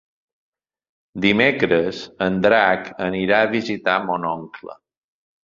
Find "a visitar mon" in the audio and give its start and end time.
3.43-4.27